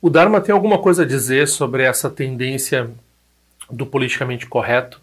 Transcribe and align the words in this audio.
O 0.00 0.10
Dharma 0.10 0.40
tem 0.40 0.52
alguma 0.54 0.78
coisa 0.78 1.02
a 1.02 1.06
dizer 1.06 1.48
sobre 1.48 1.82
essa 1.82 2.10
tendência 2.10 2.90
do 3.70 3.86
politicamente 3.86 4.46
correto, 4.46 5.00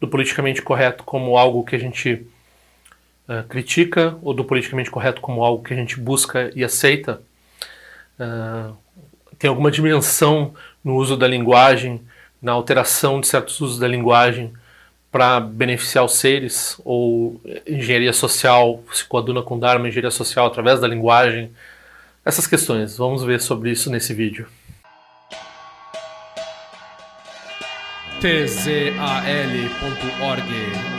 do 0.00 0.06
politicamente 0.06 0.60
correto 0.62 1.02
como 1.02 1.36
algo 1.36 1.64
que 1.64 1.74
a 1.74 1.78
gente 1.78 2.26
uh, 3.28 3.42
critica? 3.48 4.16
Ou 4.22 4.34
do 4.34 4.44
politicamente 4.44 4.90
correto 4.90 5.20
como 5.20 5.42
algo 5.42 5.64
que 5.64 5.72
a 5.72 5.76
gente 5.76 5.98
busca 5.98 6.50
e 6.54 6.62
aceita? 6.62 7.22
Uh, 8.18 8.76
tem 9.38 9.48
alguma 9.48 9.70
dimensão 9.70 10.54
no 10.82 10.96
uso 10.96 11.16
da 11.16 11.26
linguagem, 11.26 12.00
na 12.40 12.52
alteração 12.52 13.20
de 13.20 13.26
certos 13.26 13.60
usos 13.60 13.78
da 13.78 13.88
linguagem 13.88 14.52
para 15.10 15.40
beneficiar 15.40 16.04
os 16.04 16.18
seres, 16.18 16.80
ou 16.84 17.40
engenharia 17.66 18.12
social 18.12 18.82
se 18.92 19.04
coaduna 19.04 19.42
com 19.42 19.58
Dharma, 19.58 19.88
engenharia 19.88 20.10
social 20.10 20.46
através 20.46 20.80
da 20.80 20.88
linguagem, 20.88 21.52
essas 22.24 22.46
questões. 22.46 22.96
Vamos 22.96 23.22
ver 23.22 23.40
sobre 23.40 23.70
isso 23.70 23.90
nesse 23.90 24.14
vídeo. 24.14 24.48
tzal.org 28.20 28.64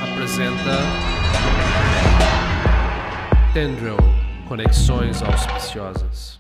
apresenta 0.04 0.78
Tendril 3.52 3.98
Conexões 4.48 5.24
Auspiciosas. 5.24 6.40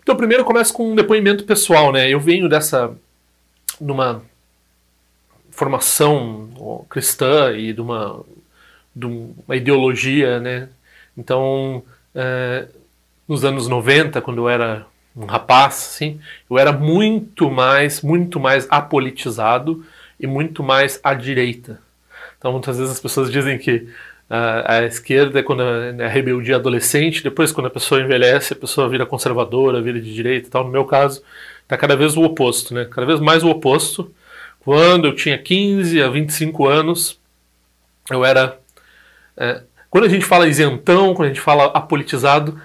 Então, 0.00 0.14
primeiro 0.16 0.44
começa 0.44 0.72
com 0.72 0.92
um 0.92 0.94
depoimento 0.94 1.44
pessoal, 1.44 1.90
né? 1.90 2.08
Eu 2.08 2.20
venho 2.20 2.48
dessa 2.48 2.94
numa 3.80 4.22
formação 5.50 6.84
cristã 6.88 7.52
e 7.56 7.72
de 7.72 7.80
uma, 7.80 8.22
de 8.94 9.06
uma 9.06 9.56
ideologia, 9.56 10.38
né? 10.38 10.68
Então, 11.16 11.82
é, 12.14 12.68
nos 13.28 13.44
anos 13.44 13.68
90, 13.68 14.20
quando 14.20 14.38
eu 14.38 14.48
era 14.48 14.86
um 15.16 15.26
rapaz, 15.26 15.74
assim, 15.74 16.20
eu 16.50 16.58
era 16.58 16.72
muito 16.72 17.50
mais, 17.50 18.02
muito 18.02 18.40
mais 18.40 18.66
apolitizado 18.68 19.84
e 20.18 20.26
muito 20.26 20.62
mais 20.62 21.00
à 21.02 21.14
direita. 21.14 21.80
Então, 22.38 22.52
muitas 22.52 22.76
vezes 22.76 22.92
as 22.92 23.00
pessoas 23.00 23.30
dizem 23.30 23.56
que 23.58 23.88
uh, 24.28 24.64
a 24.66 24.82
esquerda 24.84 25.38
é 25.38 25.42
quando 25.42 25.62
é 25.62 26.04
a 26.04 26.08
rebeldia 26.08 26.56
adolescente, 26.56 27.22
depois 27.22 27.52
quando 27.52 27.66
a 27.66 27.70
pessoa 27.70 28.00
envelhece, 28.00 28.52
a 28.52 28.56
pessoa 28.56 28.88
vira 28.88 29.06
conservadora, 29.06 29.80
vira 29.80 30.00
de 30.00 30.12
direita 30.12 30.48
e 30.48 30.50
tal. 30.50 30.64
No 30.64 30.70
meu 30.70 30.84
caso, 30.84 31.22
está 31.62 31.76
cada 31.76 31.96
vez 31.96 32.16
o 32.16 32.22
oposto, 32.22 32.74
né? 32.74 32.84
Cada 32.84 33.06
vez 33.06 33.20
mais 33.20 33.42
o 33.42 33.48
oposto. 33.48 34.12
Quando 34.60 35.06
eu 35.06 35.14
tinha 35.14 35.38
15 35.38 36.02
a 36.02 36.08
25 36.08 36.66
anos, 36.66 37.18
eu 38.10 38.24
era. 38.24 38.58
É, 39.36 39.62
quando 39.88 40.04
a 40.04 40.08
gente 40.08 40.24
fala 40.24 40.48
isentão, 40.48 41.14
quando 41.14 41.26
a 41.26 41.32
gente 41.32 41.40
fala 41.40 41.66
apolitizado, 41.66 42.60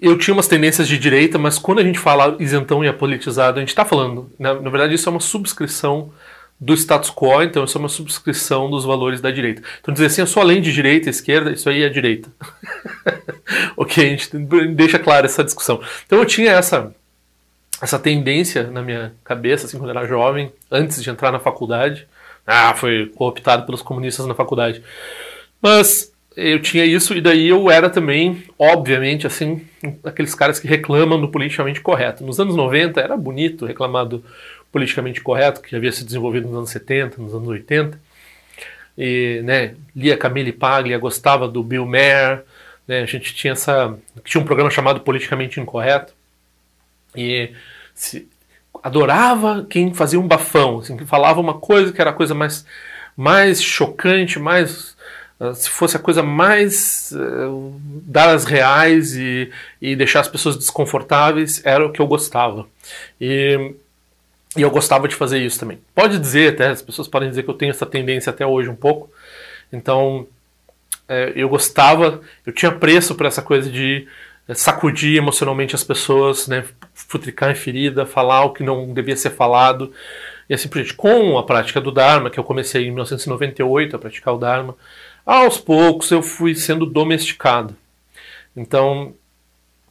eu 0.00 0.18
tinha 0.18 0.34
umas 0.34 0.48
tendências 0.48 0.86
de 0.86 0.98
direita, 0.98 1.38
mas 1.38 1.58
quando 1.58 1.78
a 1.78 1.82
gente 1.82 1.98
fala 1.98 2.36
isentão 2.38 2.84
e 2.84 2.88
apolitizado, 2.88 3.58
a 3.58 3.60
gente 3.60 3.70
está 3.70 3.84
falando, 3.84 4.30
na, 4.38 4.54
na, 4.54 4.70
verdade, 4.70 4.94
isso 4.94 5.08
é 5.08 5.10
uma 5.10 5.20
subscrição 5.20 6.12
do 6.60 6.74
status 6.74 7.10
quo, 7.10 7.42
então 7.42 7.64
isso 7.64 7.76
é 7.76 7.80
uma 7.80 7.88
subscrição 7.88 8.70
dos 8.70 8.84
valores 8.84 9.20
da 9.20 9.30
direita. 9.30 9.62
Então 9.80 9.92
dizer 9.92 10.06
assim, 10.06 10.20
eu 10.20 10.26
sou 10.26 10.42
além 10.42 10.60
de 10.60 10.72
direita, 10.72 11.08
esquerda, 11.08 11.50
isso 11.50 11.68
aí 11.68 11.82
é 11.82 11.88
direita. 11.88 12.30
ok, 13.76 14.04
a 14.04 14.08
gente 14.08 14.36
deixa 14.74 14.98
clara 14.98 15.26
essa 15.26 15.44
discussão. 15.44 15.80
Então 16.06 16.18
eu 16.18 16.24
tinha 16.24 16.52
essa 16.52 16.94
essa 17.80 17.98
tendência 17.98 18.64
na 18.70 18.82
minha 18.82 19.12
cabeça, 19.22 19.66
assim, 19.66 19.78
quando 19.78 19.90
eu 19.90 19.98
era 19.98 20.08
jovem, 20.08 20.50
antes 20.70 21.02
de 21.02 21.10
entrar 21.10 21.30
na 21.30 21.38
faculdade. 21.38 22.08
Ah, 22.46 22.74
foi 22.74 23.12
cooptado 23.14 23.66
pelos 23.66 23.82
comunistas 23.82 24.24
na 24.24 24.34
faculdade. 24.34 24.82
Mas 25.60 26.12
eu 26.36 26.60
tinha 26.60 26.84
isso 26.84 27.14
e 27.14 27.20
daí 27.20 27.48
eu 27.48 27.70
era 27.70 27.88
também, 27.88 28.44
obviamente, 28.58 29.26
assim, 29.26 29.66
aqueles 30.04 30.34
caras 30.34 30.58
que 30.58 30.68
reclamam 30.68 31.18
do 31.20 31.28
politicamente 31.28 31.80
correto. 31.80 32.22
Nos 32.24 32.38
anos 32.38 32.54
90 32.54 33.00
era 33.00 33.16
bonito 33.16 33.64
reclamar 33.64 34.04
do 34.04 34.22
politicamente 34.70 35.22
correto, 35.22 35.62
que 35.62 35.74
havia 35.74 35.90
se 35.90 36.04
desenvolvido 36.04 36.46
nos 36.46 36.58
anos 36.58 36.70
70, 36.70 37.22
nos 37.22 37.34
anos 37.34 37.48
80. 37.48 37.98
E, 38.98 39.40
né, 39.44 39.74
lia 39.94 40.16
Camille 40.16 40.52
Paglia, 40.52 40.98
gostava 40.98 41.48
do 41.48 41.62
Bill 41.62 41.86
Maher, 41.86 42.44
né, 42.86 43.00
a 43.00 43.06
gente 43.06 43.34
tinha 43.34 43.52
essa, 43.52 43.96
tinha 44.24 44.40
um 44.40 44.44
programa 44.44 44.70
chamado 44.70 45.00
Politicamente 45.00 45.58
Incorreto. 45.58 46.12
E 47.14 47.50
se, 47.94 48.28
adorava 48.82 49.66
quem 49.68 49.94
fazia 49.94 50.20
um 50.20 50.28
bafão, 50.28 50.80
assim, 50.80 50.96
que 50.96 51.06
falava 51.06 51.40
uma 51.40 51.54
coisa 51.54 51.92
que 51.92 52.00
era 52.00 52.10
a 52.10 52.14
coisa 52.14 52.34
mais 52.34 52.66
mais 53.16 53.62
chocante, 53.62 54.38
mais 54.38 54.95
se 55.54 55.68
fosse 55.68 55.96
a 55.96 56.00
coisa 56.00 56.22
mais 56.22 57.12
uh, 57.12 57.80
dar 58.02 58.30
as 58.30 58.44
reais 58.44 59.14
e, 59.14 59.50
e 59.80 59.94
deixar 59.94 60.20
as 60.20 60.28
pessoas 60.28 60.56
desconfortáveis, 60.56 61.60
era 61.64 61.84
o 61.84 61.92
que 61.92 62.00
eu 62.00 62.06
gostava. 62.06 62.66
E, 63.20 63.74
e 64.56 64.62
eu 64.62 64.70
gostava 64.70 65.06
de 65.06 65.14
fazer 65.14 65.38
isso 65.38 65.60
também. 65.60 65.78
Pode 65.94 66.18
dizer 66.18 66.54
até, 66.54 66.68
as 66.68 66.80
pessoas 66.80 67.06
podem 67.06 67.28
dizer 67.28 67.42
que 67.42 67.50
eu 67.50 67.54
tenho 67.54 67.70
essa 67.70 67.84
tendência 67.84 68.30
até 68.30 68.46
hoje 68.46 68.70
um 68.70 68.74
pouco. 68.74 69.10
Então, 69.70 70.26
é, 71.06 71.32
eu 71.36 71.48
gostava, 71.48 72.20
eu 72.46 72.52
tinha 72.52 72.72
preço 72.72 73.14
por 73.14 73.26
essa 73.26 73.42
coisa 73.42 73.70
de 73.70 74.08
é, 74.48 74.54
sacudir 74.54 75.18
emocionalmente 75.18 75.74
as 75.74 75.84
pessoas, 75.84 76.48
né, 76.48 76.64
futricar 76.94 77.50
em 77.50 77.54
ferida, 77.54 78.06
falar 78.06 78.44
o 78.44 78.54
que 78.54 78.62
não 78.62 78.94
devia 78.94 79.16
ser 79.16 79.30
falado. 79.30 79.92
E 80.48 80.54
assim 80.54 80.68
por 80.68 80.76
diante. 80.76 80.94
Com 80.94 81.36
a 81.36 81.42
prática 81.42 81.80
do 81.80 81.92
Dharma, 81.92 82.30
que 82.30 82.40
eu 82.40 82.44
comecei 82.44 82.86
em 82.86 82.90
1998 82.90 83.96
a 83.96 83.98
praticar 83.98 84.34
o 84.34 84.38
Dharma, 84.38 84.74
aos 85.26 85.58
poucos 85.58 86.10
eu 86.12 86.22
fui 86.22 86.54
sendo 86.54 86.86
domesticado. 86.86 87.76
Então, 88.56 89.12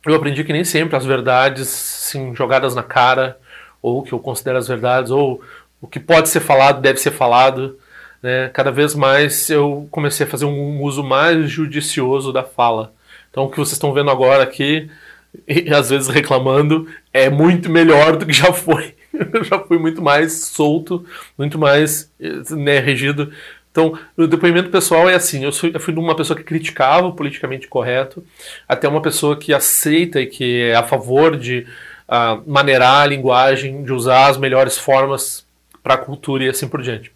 eu 0.05 0.15
aprendi 0.15 0.43
que 0.43 0.53
nem 0.53 0.63
sempre 0.63 0.95
as 0.95 1.05
verdades, 1.05 1.67
sim, 1.67 2.33
jogadas 2.33 2.73
na 2.73 2.81
cara, 2.81 3.37
ou 3.81 4.01
que 4.01 4.13
eu 4.13 4.19
considero 4.19 4.57
as 4.57 4.67
verdades, 4.67 5.11
ou 5.11 5.41
o 5.81 5.87
que 5.87 5.99
pode 5.99 6.29
ser 6.29 6.39
falado 6.39 6.81
deve 6.81 6.99
ser 6.99 7.11
falado. 7.11 7.77
Né? 8.23 8.49
Cada 8.53 8.71
vez 8.71 8.95
mais 8.95 9.49
eu 9.49 9.87
comecei 9.91 10.25
a 10.25 10.29
fazer 10.29 10.45
um 10.45 10.81
uso 10.81 11.03
mais 11.03 11.49
judicioso 11.49 12.31
da 12.31 12.43
fala. 12.43 12.93
Então, 13.29 13.43
o 13.43 13.49
que 13.49 13.57
vocês 13.57 13.73
estão 13.73 13.93
vendo 13.93 14.09
agora 14.09 14.41
aqui, 14.41 14.89
e 15.47 15.73
às 15.73 15.89
vezes 15.89 16.07
reclamando, 16.07 16.87
é 17.11 17.29
muito 17.29 17.69
melhor 17.69 18.15
do 18.15 18.25
que 18.25 18.33
já 18.33 18.53
foi. 18.53 18.95
Eu 19.33 19.43
já 19.43 19.59
fui 19.59 19.77
muito 19.77 20.01
mais 20.01 20.45
solto, 20.45 21.05
muito 21.37 21.59
mais 21.59 22.11
né, 22.51 22.79
regido 22.79 23.31
então, 23.75 23.99
o 24.15 24.25
depoimento 24.25 24.69
pessoal 24.69 25.09
é 25.09 25.15
assim: 25.15 25.43
eu, 25.43 25.51
eu 25.73 25.79
fui 25.81 25.93
de 25.93 25.99
uma 25.99 26.15
pessoa 26.15 26.37
que 26.37 26.45
criticava 26.45 27.07
o 27.07 27.13
politicamente 27.13 27.67
correto, 27.67 28.25
até 28.69 28.87
uma 28.87 29.01
pessoa 29.01 29.35
que 29.35 29.53
aceita 29.53 30.21
e 30.21 30.27
que 30.27 30.61
é 30.61 30.75
a 30.75 30.83
favor 30.83 31.35
de 31.35 31.67
uh, 32.07 32.41
maneirar 32.49 33.01
a 33.01 33.05
linguagem, 33.05 33.83
de 33.83 33.91
usar 33.91 34.27
as 34.27 34.37
melhores 34.37 34.77
formas 34.77 35.45
para 35.83 35.95
a 35.95 35.97
cultura 35.97 36.45
e 36.45 36.47
assim 36.47 36.69
por 36.69 36.81
diante. 36.81 37.11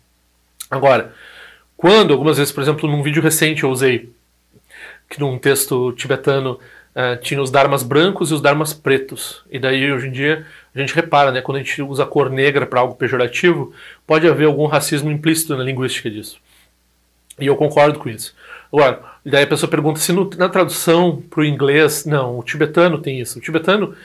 Agora, 0.70 1.14
quando, 1.78 2.12
algumas 2.12 2.38
vezes, 2.38 2.52
por 2.52 2.62
exemplo, 2.62 2.92
num 2.92 3.02
vídeo 3.02 3.24
recente 3.24 3.64
eu 3.64 3.72
usei 3.72 4.10
que 5.10 5.18
num 5.18 5.40
texto 5.40 5.94
tibetano 5.94 6.60
uh, 6.94 7.22
tinha 7.22 7.42
os 7.42 7.50
dharmas 7.50 7.84
brancos 7.84 8.32
e 8.32 8.34
os 8.34 8.42
dharmas 8.42 8.74
pretos, 8.74 9.46
e 9.50 9.60
daí 9.60 9.90
hoje 9.90 10.08
em 10.10 10.12
dia 10.12 10.46
a 10.76 10.80
gente 10.80 10.94
repara, 10.94 11.32
né, 11.32 11.40
quando 11.40 11.56
a 11.56 11.64
gente 11.64 11.82
usa 11.82 12.04
a 12.04 12.06
cor 12.06 12.30
negra 12.30 12.66
para 12.66 12.82
algo 12.82 12.96
pejorativo, 12.96 13.74
pode 14.06 14.28
haver 14.28 14.48
algum 14.48 14.66
racismo 14.66 15.10
implícito 15.10 15.56
na 15.56 15.64
linguística 15.64 16.12
disso. 16.12 16.38
E 17.40 17.48
eu 17.48 17.56
concordo 17.56 18.00
com 18.00 18.10
isso. 18.10 18.34
Agora, 18.72 19.02
daí 19.26 19.44
a 19.44 19.48
pessoa 19.48 19.70
pergunta 19.70 20.00
se 20.00 20.14
no, 20.14 20.30
na 20.38 20.50
tradução 20.50 21.22
para 21.30 21.42
o 21.42 21.46
inglês, 21.46 22.06
não, 22.06 22.40
o 22.40 22.44
tibetano 22.44 23.00
tem 23.00 23.20
isso. 23.20 23.40
O 23.40 23.42
tibetano 23.42 23.96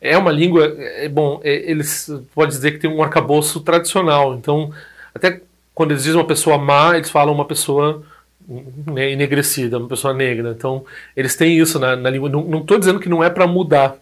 é 0.00 0.16
uma 0.16 0.30
língua, 0.30 0.74
é, 0.78 1.08
bom, 1.08 1.40
é, 1.42 1.70
eles 1.70 2.10
pode 2.34 2.52
dizer 2.52 2.72
que 2.72 2.78
tem 2.78 2.90
um 2.90 3.02
arcabouço 3.02 3.60
tradicional. 3.60 4.34
Então, 4.34 4.70
até 5.14 5.40
quando 5.74 5.90
eles 5.92 6.04
dizem 6.04 6.18
uma 6.18 6.26
pessoa 6.26 6.58
má, 6.58 6.96
eles 6.96 7.10
falam 7.10 7.34
uma 7.34 7.44
pessoa 7.44 8.02
né, 8.46 9.10
enegrecida, 9.12 9.78
uma 9.78 9.88
pessoa 9.88 10.12
negra. 10.14 10.54
Então, 10.56 10.84
eles 11.16 11.36
têm 11.36 11.58
isso 11.58 11.78
na, 11.78 11.96
na 11.96 12.10
língua. 12.10 12.28
Não 12.28 12.60
estou 12.60 12.78
dizendo 12.78 13.00
que 13.00 13.08
não 13.08 13.24
é 13.24 13.30
para 13.30 13.46
mudar, 13.46 13.96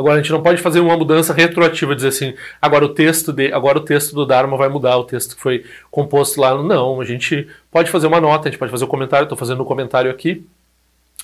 Agora 0.00 0.14
a 0.14 0.22
gente 0.22 0.32
não 0.32 0.42
pode 0.42 0.62
fazer 0.62 0.80
uma 0.80 0.96
mudança 0.96 1.34
retroativa, 1.34 1.94
dizer 1.94 2.08
assim, 2.08 2.34
agora 2.60 2.86
o 2.86 2.88
texto 2.88 3.34
de, 3.34 3.52
agora 3.52 3.76
o 3.76 3.82
texto 3.82 4.14
do 4.14 4.24
Dharma 4.24 4.56
vai 4.56 4.66
mudar, 4.66 4.96
o 4.96 5.04
texto 5.04 5.36
que 5.36 5.42
foi 5.42 5.66
composto 5.90 6.40
lá. 6.40 6.56
Não, 6.62 7.02
a 7.02 7.04
gente 7.04 7.46
pode 7.70 7.90
fazer 7.90 8.06
uma 8.06 8.18
nota, 8.18 8.48
a 8.48 8.50
gente 8.50 8.58
pode 8.58 8.70
fazer 8.70 8.86
um 8.86 8.88
comentário, 8.88 9.24
estou 9.24 9.36
fazendo 9.36 9.62
um 9.62 9.66
comentário 9.66 10.10
aqui. 10.10 10.42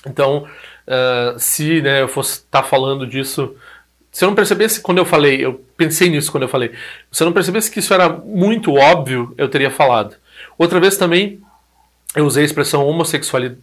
Então, 0.05 0.45
uh, 0.87 1.39
se 1.39 1.81
né, 1.81 2.03
eu 2.03 2.07
fosse 2.07 2.33
estar 2.33 2.61
tá 2.61 2.67
falando 2.67 3.07
disso, 3.07 3.55
se 4.11 4.23
eu 4.23 4.27
não 4.27 4.35
percebesse 4.35 4.79
quando 4.79 4.99
eu 4.99 5.05
falei, 5.05 5.43
eu 5.43 5.59
pensei 5.75 6.07
nisso 6.07 6.31
quando 6.31 6.43
eu 6.43 6.49
falei, 6.49 6.71
se 7.11 7.23
eu 7.23 7.25
não 7.25 7.33
percebesse 7.33 7.71
que 7.71 7.79
isso 7.79 7.95
era 7.95 8.07
muito 8.07 8.75
óbvio, 8.75 9.33
eu 9.39 9.49
teria 9.49 9.71
falado. 9.71 10.17
Outra 10.55 10.79
vez 10.79 10.97
também, 10.97 11.41
eu 12.15 12.27
usei 12.27 12.43
a 12.43 12.45
expressão 12.45 12.85
homossexuali 12.85 13.57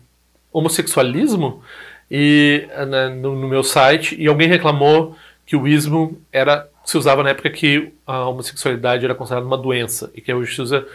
homossexualismo, 0.53 1.63
e 2.11 2.67
né, 2.89 3.09
no, 3.09 3.35
no, 3.35 3.49
meu 3.49 3.63
site 3.63 4.17
e 4.19 4.27
alguém 4.27 4.49
reclamou 4.49 5.17
que 5.47 5.57
o 5.57 5.67
ismo 5.67 6.21
era 6.33 6.69
se 6.85 6.99
usava 6.99 7.23
na 7.23 7.31
época 7.31 7.49
que 7.49 7.93
a 8.07 8.29
homossexualidade 8.29 9.05
era 9.05 9.15
considerada 9.15 9.47
uma 9.47 9.57
doença 9.57 10.11
e 10.15 10.21
que 10.21 10.33
hoje 10.33 10.55
se 10.55 10.61
usa 10.61 10.87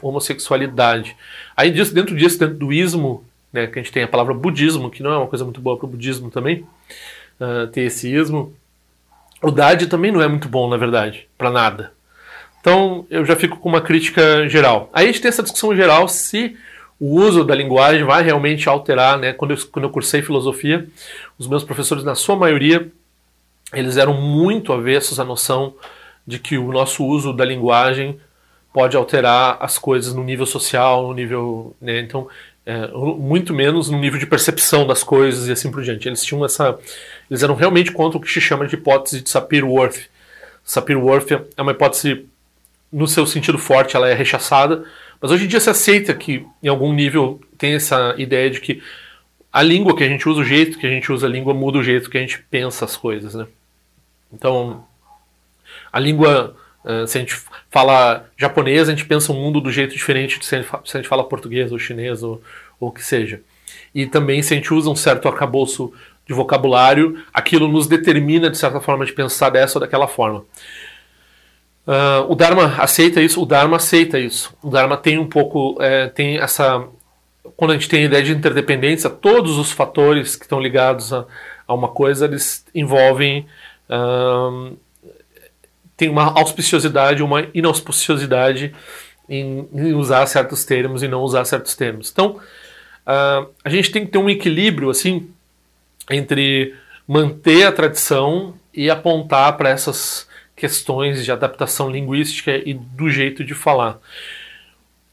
homossexualidade. 0.00 1.14
Aí 1.54 1.70
disso, 1.70 1.94
dentro 1.94 2.16
disso, 2.16 2.38
dentro 2.38 2.56
do 2.56 2.72
ismo, 2.72 3.22
né, 3.52 3.66
que 3.66 3.78
a 3.78 3.82
gente 3.82 3.92
tem 3.92 4.02
a 4.02 4.08
palavra 4.08 4.32
budismo, 4.32 4.90
que 4.90 5.02
não 5.02 5.12
é 5.12 5.18
uma 5.18 5.26
coisa 5.26 5.44
muito 5.44 5.60
boa 5.60 5.76
para 5.76 5.86
o 5.86 5.90
budismo 5.90 6.30
também, 6.30 6.66
uh, 7.38 7.66
ter 7.66 7.82
esse 7.82 8.10
ismo, 8.10 8.54
o 9.42 9.50
DAD 9.50 9.86
também 9.88 10.10
não 10.10 10.22
é 10.22 10.28
muito 10.28 10.48
bom, 10.48 10.68
na 10.68 10.78
verdade, 10.78 11.28
para 11.36 11.50
nada. 11.50 11.92
Então 12.60 13.06
eu 13.10 13.24
já 13.24 13.36
fico 13.36 13.58
com 13.58 13.68
uma 13.68 13.80
crítica 13.80 14.48
geral. 14.48 14.90
Aí 14.92 15.04
a 15.04 15.06
gente 15.06 15.20
tem 15.20 15.28
essa 15.28 15.42
discussão 15.42 15.76
geral 15.76 16.08
se 16.08 16.56
o 16.98 17.20
uso 17.20 17.44
da 17.44 17.54
linguagem 17.54 18.04
vai 18.04 18.22
realmente 18.22 18.68
alterar, 18.68 19.18
né? 19.18 19.32
Quando 19.32 19.52
eu, 19.52 19.58
quando 19.70 19.84
eu 19.84 19.90
cursei 19.90 20.22
filosofia, 20.22 20.86
os 21.38 21.46
meus 21.46 21.62
professores, 21.62 22.04
na 22.04 22.14
sua 22.14 22.36
maioria, 22.36 22.90
eles 23.72 23.96
eram 23.96 24.14
muito 24.14 24.72
avessos 24.72 25.20
à 25.20 25.24
noção 25.24 25.74
de 26.26 26.38
que 26.38 26.56
o 26.56 26.72
nosso 26.72 27.04
uso 27.04 27.32
da 27.32 27.44
linguagem 27.44 28.18
pode 28.72 28.96
alterar 28.96 29.58
as 29.60 29.78
coisas 29.78 30.14
no 30.14 30.24
nível 30.24 30.46
social, 30.46 31.08
no 31.08 31.14
nível, 31.14 31.76
né? 31.80 32.00
Então, 32.00 32.28
é, 32.64 32.88
muito 32.88 33.54
menos 33.54 33.88
no 33.88 33.98
nível 33.98 34.18
de 34.18 34.26
percepção 34.26 34.86
das 34.86 35.04
coisas 35.04 35.48
e 35.48 35.52
assim 35.52 35.70
por 35.70 35.82
diante. 35.82 36.08
Eles 36.08 36.24
tinham 36.24 36.44
essa, 36.44 36.78
eles 37.30 37.42
eram 37.42 37.54
realmente 37.54 37.92
contra 37.92 38.18
o 38.18 38.20
que 38.20 38.30
se 38.30 38.40
chama 38.40 38.66
de 38.66 38.74
hipótese 38.74 39.20
de 39.22 39.30
Sapir-Whorf. 39.30 40.08
Sapir-Whorf 40.64 41.32
é 41.56 41.62
uma 41.62 41.72
hipótese 41.72 42.26
no 42.92 43.06
seu 43.06 43.26
sentido 43.26 43.58
forte, 43.58 43.96
ela 43.96 44.08
é 44.08 44.14
rechaçada, 44.14 44.84
mas 45.20 45.30
hoje 45.30 45.44
em 45.44 45.48
dia 45.48 45.60
se 45.60 45.70
aceita 45.70 46.14
que 46.14 46.46
em 46.62 46.68
algum 46.68 46.92
nível 46.92 47.40
tem 47.58 47.74
essa 47.74 48.14
ideia 48.18 48.50
de 48.50 48.60
que 48.60 48.82
a 49.52 49.62
língua 49.62 49.96
que 49.96 50.04
a 50.04 50.08
gente 50.08 50.28
usa, 50.28 50.40
o 50.40 50.44
jeito 50.44 50.78
que 50.78 50.86
a 50.86 50.90
gente 50.90 51.10
usa 51.10 51.26
a 51.26 51.30
língua 51.30 51.54
muda 51.54 51.78
o 51.78 51.82
jeito 51.82 52.10
que 52.10 52.18
a 52.18 52.20
gente 52.20 52.42
pensa 52.50 52.84
as 52.84 52.96
coisas, 52.96 53.34
né? 53.34 53.46
Então, 54.32 54.84
a 55.92 55.98
língua 55.98 56.54
Uh, 56.86 57.04
se 57.04 57.18
a 57.18 57.20
gente 57.20 57.36
fala 57.68 58.30
japonês, 58.36 58.88
a 58.88 58.92
gente 58.92 59.04
pensa 59.04 59.32
o 59.32 59.34
um 59.34 59.40
mundo 59.40 59.60
do 59.60 59.72
jeito 59.72 59.92
diferente 59.92 60.38
de 60.38 60.46
se 60.46 60.54
a 60.54 60.82
gente 60.84 61.08
fala 61.08 61.24
português 61.24 61.72
ou 61.72 61.80
chinês 61.80 62.22
ou 62.22 62.40
o 62.78 62.92
que 62.92 63.02
seja. 63.02 63.40
E 63.92 64.06
também 64.06 64.40
se 64.40 64.54
a 64.54 64.56
gente 64.56 64.72
usa 64.72 64.88
um 64.88 64.94
certo 64.94 65.26
arcabouço 65.26 65.92
de 66.24 66.32
vocabulário, 66.32 67.24
aquilo 67.34 67.66
nos 67.66 67.88
determina, 67.88 68.48
de 68.48 68.56
certa 68.56 68.80
forma, 68.80 69.04
de 69.04 69.12
pensar 69.12 69.50
dessa 69.50 69.78
ou 69.78 69.80
daquela 69.80 70.06
forma. 70.06 70.44
Uh, 71.86 72.30
o 72.30 72.34
Dharma 72.34 72.74
aceita 72.78 73.20
isso, 73.20 73.40
o 73.40 73.46
Dharma 73.46 73.76
aceita 73.76 74.18
isso. 74.18 74.52
O 74.62 74.70
Dharma 74.70 74.96
tem 74.96 75.18
um 75.18 75.26
pouco, 75.26 75.76
é, 75.80 76.08
tem 76.08 76.38
essa. 76.38 76.84
Quando 77.56 77.70
a 77.70 77.74
gente 77.74 77.88
tem 77.88 78.02
a 78.02 78.06
ideia 78.06 78.22
de 78.24 78.32
interdependência, 78.32 79.08
todos 79.08 79.56
os 79.56 79.70
fatores 79.70 80.34
que 80.34 80.44
estão 80.44 80.60
ligados 80.60 81.12
a, 81.12 81.24
a 81.66 81.72
uma 81.72 81.88
coisa, 81.88 82.24
eles 82.24 82.64
envolvem 82.74 83.46
uh, 83.88 84.76
tem 85.96 86.08
uma 86.08 86.38
auspiciosidade, 86.38 87.22
uma 87.22 87.46
inauspiciosidade 87.54 88.74
em, 89.28 89.66
em, 89.72 89.94
usar 89.94 90.26
certos 90.26 90.64
termos 90.64 91.02
e 91.02 91.08
não 91.08 91.22
usar 91.22 91.44
certos 91.44 91.74
termos. 91.74 92.10
Então, 92.12 92.36
uh, 93.06 93.48
a 93.64 93.70
gente 93.70 93.90
tem 93.90 94.04
que 94.04 94.12
ter 94.12 94.18
um 94.18 94.28
equilíbrio 94.28 94.90
assim 94.90 95.30
entre 96.10 96.74
manter 97.08 97.64
a 97.64 97.72
tradição 97.72 98.54
e 98.74 98.90
apontar 98.90 99.56
para 99.56 99.70
essas 99.70 100.28
questões 100.56 101.24
de 101.24 101.30
adaptação 101.30 101.90
linguística 101.90 102.56
e 102.56 102.74
do 102.74 103.10
jeito 103.10 103.44
de 103.44 103.54
falar. 103.54 103.98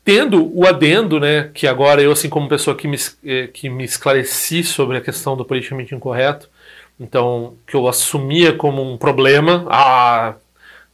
Tendo 0.04 0.52
o 0.58 0.66
adendo, 0.66 1.20
né, 1.20 1.52
que 1.54 1.68
agora 1.68 2.02
eu, 2.02 2.12
assim 2.12 2.30
como 2.30 2.50
pessoa 2.50 2.76
que 2.76 2.88
me, 2.88 2.98
eh, 3.26 3.48
que 3.48 3.70
me 3.70 3.84
esclareci 3.84 4.64
sobre 4.64 4.98
a 4.98 5.02
questão 5.02 5.38
do 5.38 5.46
politicamente 5.46 5.94
incorreto, 5.94 6.50
então, 7.00 7.56
que 7.68 7.76
eu 7.76 7.88
assumia 7.88 8.54
como 8.54 8.82
um 8.82 8.98
problema, 8.98 9.66
ah, 9.70 10.36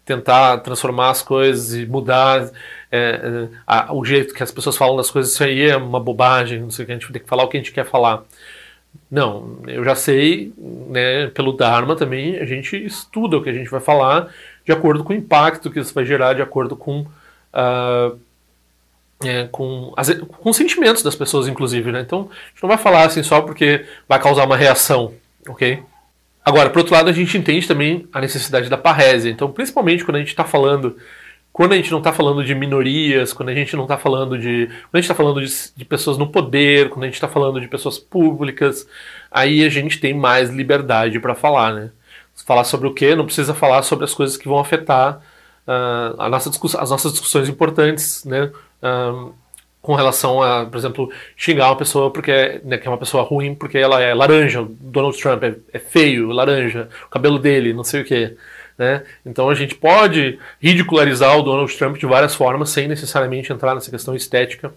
tentar 0.05 0.57
transformar 0.59 1.11
as 1.11 1.21
coisas 1.21 1.75
e 1.75 1.85
mudar 1.85 2.49
é, 2.91 3.47
a, 3.67 3.93
o 3.93 4.03
jeito 4.03 4.33
que 4.33 4.41
as 4.41 4.51
pessoas 4.51 4.75
falam 4.75 4.95
das 4.97 5.11
coisas, 5.11 5.33
isso 5.33 5.43
aí 5.43 5.69
é 5.69 5.77
uma 5.77 5.99
bobagem, 5.99 6.59
não 6.61 6.71
sei 6.71 6.83
o 6.83 6.85
que, 6.87 6.91
a 6.91 6.95
gente 6.95 7.11
tem 7.11 7.21
que 7.21 7.27
falar 7.29 7.43
o 7.43 7.47
que 7.47 7.57
a 7.57 7.59
gente 7.59 7.71
quer 7.71 7.85
falar. 7.85 8.23
Não, 9.09 9.59
eu 9.67 9.83
já 9.83 9.95
sei, 9.95 10.53
né, 10.57 11.27
pelo 11.27 11.53
Dharma 11.53 11.95
também, 11.95 12.37
a 12.37 12.45
gente 12.45 12.75
estuda 12.85 13.37
o 13.37 13.43
que 13.43 13.49
a 13.49 13.53
gente 13.53 13.69
vai 13.69 13.79
falar 13.79 14.29
de 14.63 14.71
acordo 14.71 15.03
com 15.03 15.13
o 15.13 15.15
impacto 15.15 15.71
que 15.71 15.79
isso 15.79 15.93
vai 15.93 16.05
gerar, 16.05 16.33
de 16.33 16.43
acordo 16.43 16.75
com, 16.75 17.01
uh, 17.01 18.19
é, 19.23 19.47
com, 19.51 19.91
as, 19.97 20.13
com 20.13 20.49
os 20.49 20.55
sentimentos 20.55 21.01
das 21.01 21.15
pessoas, 21.15 21.47
inclusive. 21.47 21.91
Né? 21.91 22.01
Então, 22.01 22.29
a 22.31 22.49
gente 22.49 22.61
não 22.61 22.69
vai 22.69 22.77
falar 22.77 23.05
assim 23.05 23.23
só 23.23 23.41
porque 23.41 23.83
vai 24.07 24.19
causar 24.19 24.45
uma 24.45 24.55
reação, 24.55 25.13
ok? 25.47 25.81
Agora, 26.45 26.69
por 26.69 26.79
outro 26.79 26.93
lado, 26.93 27.09
a 27.09 27.13
gente 27.13 27.37
entende 27.37 27.67
também 27.67 28.07
a 28.13 28.21
necessidade 28.21 28.69
da 28.69 28.77
parrésia. 28.77 29.29
Então, 29.29 29.51
principalmente 29.51 30.05
quando 30.05 30.17
a 30.17 30.19
gente 30.19 30.29
está 30.29 30.43
falando, 30.43 30.95
quando 31.59 31.73
a 31.73 31.75
gente 31.75 31.91
não 31.91 31.97
está 31.97 32.13
falando 32.13 32.41
de 32.41 32.55
minorias, 32.55 33.33
quando 33.33 33.49
a 33.49 33.53
gente 33.53 33.75
não 33.75 33.83
está 33.83 33.97
falando 33.97 34.39
de, 34.39 34.67
quando 34.67 34.95
a 34.95 34.97
gente 34.97 35.11
está 35.11 35.13
falando 35.13 35.45
de, 35.45 35.71
de, 35.75 35.83
pessoas 35.83 36.17
no 36.17 36.31
poder, 36.31 36.87
quando 36.87 37.03
a 37.03 37.07
gente 37.07 37.15
está 37.15 37.27
falando 37.27 37.59
de 37.59 37.67
pessoas 37.67 37.99
públicas, 37.99 38.87
aí 39.29 39.65
a 39.65 39.67
gente 39.67 39.99
tem 39.99 40.13
mais 40.13 40.49
liberdade 40.49 41.19
para 41.19 41.35
falar, 41.35 41.73
né? 41.73 41.91
Falar 42.45 42.63
sobre 42.63 42.87
o 42.87 42.93
que? 42.93 43.13
Não 43.13 43.25
precisa 43.25 43.53
falar 43.53 43.83
sobre 43.83 44.05
as 44.05 44.13
coisas 44.13 44.37
que 44.37 44.47
vão 44.47 44.57
afetar 44.57 45.17
uh, 45.67 46.15
a 46.17 46.29
nossa 46.29 46.49
as 46.49 46.91
nossas 46.91 47.11
discussões 47.11 47.49
importantes, 47.49 48.23
né? 48.23 48.53
Uh, 48.81 49.33
com 49.81 49.95
relação 49.95 50.41
a, 50.41 50.65
por 50.65 50.77
exemplo, 50.77 51.11
xingar 51.35 51.67
uma 51.71 51.75
pessoa 51.75 52.09
porque 52.09 52.61
né, 52.63 52.77
que 52.77 52.87
é 52.87 52.89
uma 52.89 52.97
pessoa 52.97 53.23
ruim 53.23 53.53
porque 53.53 53.77
ela 53.77 54.01
é 54.01 54.13
laranja, 54.13 54.65
Donald 54.79 55.21
Trump 55.21 55.43
é, 55.43 55.55
é 55.73 55.79
feio, 55.79 56.31
laranja, 56.31 56.87
o 57.05 57.09
cabelo 57.09 57.37
dele, 57.37 57.73
não 57.73 57.83
sei 57.83 58.01
o 58.01 58.05
que. 58.05 58.37
Né? 58.79 59.03
Então 59.25 59.49
a 59.49 59.55
gente 59.55 59.75
pode 59.75 60.39
ridicularizar 60.61 61.37
o 61.37 61.43
Donald 61.43 61.77
Trump 61.77 61.97
de 61.97 62.05
várias 62.05 62.33
formas 62.33 62.69
sem 62.69 62.87
necessariamente 62.87 63.51
entrar 63.51 63.75
nessa 63.75 63.91
questão 63.91 64.15
estética. 64.15 64.73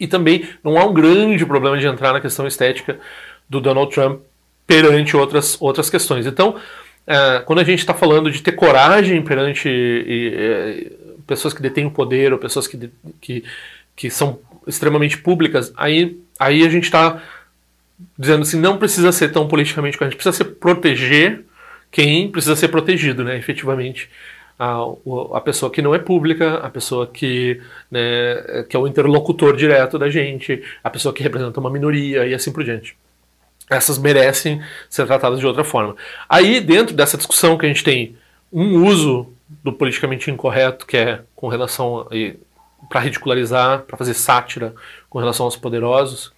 E 0.00 0.08
também 0.08 0.48
não 0.64 0.76
há 0.76 0.84
um 0.84 0.92
grande 0.92 1.46
problema 1.46 1.78
de 1.78 1.86
entrar 1.86 2.12
na 2.12 2.20
questão 2.20 2.44
estética 2.44 2.98
do 3.48 3.60
Donald 3.60 3.94
Trump 3.94 4.20
perante 4.66 5.16
outras, 5.16 5.56
outras 5.60 5.88
questões. 5.88 6.26
Então, 6.26 6.56
é, 7.06 7.38
quando 7.46 7.60
a 7.60 7.64
gente 7.64 7.78
está 7.78 7.94
falando 7.94 8.30
de 8.32 8.42
ter 8.42 8.52
coragem 8.52 9.22
perante 9.22 9.68
e, 9.68 10.90
e, 10.90 11.22
pessoas 11.24 11.54
que 11.54 11.62
detêm 11.62 11.86
o 11.86 11.92
poder 11.92 12.32
ou 12.32 12.38
pessoas 12.38 12.66
que, 12.66 12.90
que 13.20 13.44
que 13.96 14.10
são 14.10 14.38
extremamente 14.66 15.18
públicas, 15.18 15.72
aí, 15.76 16.18
aí 16.38 16.64
a 16.64 16.68
gente 16.68 16.84
está 16.84 17.22
dizendo 18.18 18.42
assim, 18.42 18.58
não 18.58 18.76
precisa 18.76 19.12
ser 19.12 19.30
tão 19.30 19.46
politicamente 19.46 19.96
correto, 19.96 20.16
precisa 20.16 20.36
ser 20.36 20.44
proteger 20.56 21.44
quem 21.94 22.28
precisa 22.28 22.56
ser 22.56 22.68
protegido, 22.68 23.22
né, 23.22 23.38
efetivamente. 23.38 24.10
A, 24.58 24.80
a 25.32 25.40
pessoa 25.40 25.70
que 25.70 25.80
não 25.80 25.94
é 25.94 25.98
pública, 26.00 26.56
a 26.56 26.68
pessoa 26.68 27.06
que, 27.06 27.60
né, 27.88 28.64
que 28.68 28.74
é 28.76 28.78
o 28.78 28.88
interlocutor 28.88 29.56
direto 29.56 29.96
da 29.96 30.10
gente, 30.10 30.60
a 30.82 30.90
pessoa 30.90 31.14
que 31.14 31.22
representa 31.22 31.60
uma 31.60 31.70
minoria 31.70 32.26
e 32.26 32.34
assim 32.34 32.52
por 32.52 32.64
diante. 32.64 32.96
Essas 33.70 33.96
merecem 33.96 34.60
ser 34.90 35.06
tratadas 35.06 35.38
de 35.38 35.46
outra 35.46 35.62
forma. 35.62 35.94
Aí, 36.28 36.60
dentro 36.60 36.96
dessa 36.96 37.16
discussão 37.16 37.56
que 37.56 37.64
a 37.64 37.68
gente 37.68 37.84
tem 37.84 38.16
um 38.52 38.84
uso 38.84 39.32
do 39.62 39.72
politicamente 39.72 40.32
incorreto, 40.32 40.86
que 40.86 40.96
é 40.96 41.20
com 41.36 41.46
relação 41.46 42.08
para 42.88 43.00
ridicularizar, 43.02 43.82
para 43.82 43.96
fazer 43.96 44.14
sátira 44.14 44.74
com 45.08 45.20
relação 45.20 45.46
aos 45.46 45.56
poderosos. 45.56 46.32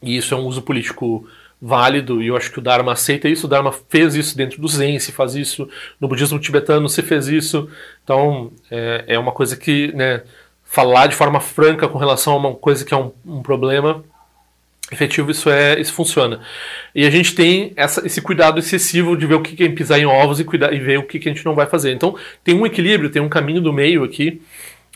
e 0.00 0.16
isso 0.16 0.34
é 0.34 0.36
um 0.36 0.46
uso 0.46 0.62
político 0.62 1.28
válido, 1.60 2.22
e 2.22 2.28
eu 2.28 2.36
acho 2.36 2.52
que 2.52 2.58
o 2.58 2.62
Dharma 2.62 2.92
aceita 2.92 3.28
isso. 3.28 3.46
O 3.46 3.50
Dharma 3.50 3.72
fez 3.88 4.14
isso 4.14 4.36
dentro 4.36 4.60
do 4.60 4.68
Zen, 4.68 4.98
se 4.98 5.12
faz 5.12 5.34
isso 5.34 5.68
no 6.00 6.08
budismo 6.08 6.38
tibetano, 6.38 6.88
se 6.88 7.02
fez 7.02 7.28
isso. 7.28 7.68
Então 8.04 8.52
é, 8.70 9.04
é 9.08 9.18
uma 9.18 9.32
coisa 9.32 9.56
que, 9.56 9.92
né, 9.94 10.22
falar 10.64 11.06
de 11.06 11.14
forma 11.14 11.40
franca 11.40 11.88
com 11.88 11.96
relação 11.96 12.34
a 12.34 12.36
uma 12.36 12.54
coisa 12.54 12.84
que 12.84 12.92
é 12.92 12.96
um, 12.96 13.12
um 13.24 13.42
problema 13.42 14.04
efetivo 14.90 15.30
isso 15.30 15.50
é 15.50 15.80
isso 15.80 15.92
funciona 15.92 16.40
e 16.94 17.04
a 17.04 17.10
gente 17.10 17.34
tem 17.34 17.72
essa, 17.76 18.06
esse 18.06 18.20
cuidado 18.20 18.58
excessivo 18.58 19.16
de 19.16 19.26
ver 19.26 19.34
o 19.34 19.42
que 19.42 19.64
é 19.64 19.68
pisar 19.68 19.98
em 19.98 20.06
ovos 20.06 20.38
e 20.38 20.44
cuidar 20.44 20.72
e 20.72 20.78
ver 20.78 20.98
o 20.98 21.02
que, 21.02 21.18
que 21.18 21.28
a 21.28 21.32
gente 21.32 21.44
não 21.44 21.54
vai 21.54 21.66
fazer 21.66 21.92
então 21.92 22.16
tem 22.44 22.54
um 22.54 22.66
equilíbrio 22.66 23.10
tem 23.10 23.22
um 23.22 23.28
caminho 23.28 23.60
do 23.60 23.72
meio 23.72 24.04
aqui 24.04 24.40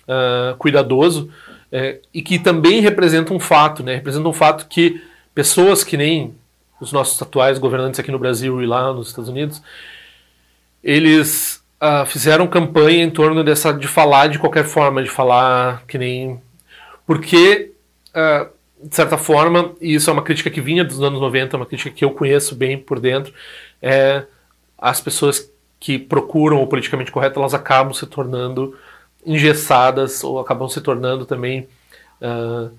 uh, 0.07 0.57
cuidadoso 0.59 1.31
é, 1.73 1.99
e 2.13 2.23
que 2.23 2.39
também 2.39 2.81
representa 2.81 3.33
um 3.33 3.41
fato 3.41 3.83
né 3.83 3.97
representa 3.97 4.29
um 4.29 4.33
fato 4.33 4.67
que 4.69 5.03
pessoas 5.35 5.83
que 5.83 5.97
nem 5.97 6.35
os 6.81 6.93
nossos 6.93 7.21
atuais 7.21 7.59
governantes 7.59 8.01
aqui 8.01 8.11
no 8.11 8.19
Brasil 8.19 8.61
e 8.63 8.67
lá 8.67 8.93
nos 8.93 9.09
Estados 9.09 9.29
Unidos 9.29 9.63
eles 10.83 11.63
uh, 11.81 12.07
fizeram 12.07 12.47
campanha 12.47 13.05
em 13.05 13.11
torno 13.11 13.45
dessa 13.45 13.73
de 13.73 13.87
falar 13.87 14.29
de 14.29 14.39
qualquer 14.39 14.65
forma 14.65 15.03
de 15.03 15.11
falar 15.11 15.85
que 15.87 15.99
nem 15.99 16.41
porque 17.07 17.73
uh, 18.11 18.49
de 18.83 18.97
certa 18.97 19.19
forma, 19.19 19.75
e 19.81 19.95
isso 19.95 20.09
é 20.09 20.13
uma 20.13 20.23
crítica 20.23 20.51
que 20.51 20.61
vinha 20.61 20.83
dos 20.83 21.03
anos 21.03 21.21
90, 21.21 21.57
uma 21.57 21.67
crítica 21.67 21.91
que 21.91 22.05
eu 22.05 22.13
conheço 22.13 22.55
bem 22.55 22.79
por 22.79 22.99
dentro, 22.99 23.33
é 23.83 24.25
as 24.79 25.03
pessoas 25.03 25.51
que 25.79 25.99
procuram 25.99 26.63
o 26.63 26.67
politicamente 26.67 27.13
correto, 27.13 27.39
elas 27.39 27.53
acabam 27.53 27.93
se 27.93 28.07
tornando 28.07 28.75
engessadas 29.25 30.25
ou 30.25 30.39
acabam 30.39 30.67
se 30.67 30.81
tornando 30.81 31.27
também 31.27 31.69
é 32.21 32.71